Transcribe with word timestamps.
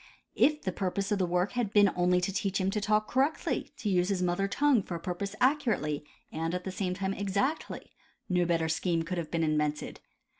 If 0.33 0.63
the 0.63 0.71
purpose 0.71 1.11
of 1.11 1.19
the 1.19 1.27
work 1.27 1.51
had 1.51 1.71
been 1.71 1.91
only 1.95 2.19
to 2.21 2.33
teach 2.33 2.59
him 2.59 2.71
to 2.71 2.81
talk 2.81 3.07
cor 3.07 3.21
rectly, 3.21 3.69
to 3.77 3.87
use 3.87 4.09
his 4.09 4.23
mother 4.23 4.47
tongue 4.47 4.81
for 4.81 4.95
a 4.95 4.99
purpose 4.99 5.35
accurately 5.39 6.03
and 6.31 6.55
at 6.55 6.63
the 6.63 6.71
same 6.71 6.95
time 6.95 7.13
exactly, 7.13 7.91
no 8.27 8.43
better 8.45 8.67
scheme 8.67 9.03
could 9.03 9.19
have 9.19 9.29
been 9.29 9.43
in 9.43 9.59
vented. 9.59 9.99